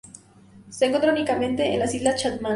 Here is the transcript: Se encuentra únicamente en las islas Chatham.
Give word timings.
Se 0.71 0.85
encuentra 0.87 1.11
únicamente 1.11 1.71
en 1.71 1.77
las 1.79 1.93
islas 1.93 2.19
Chatham. 2.23 2.47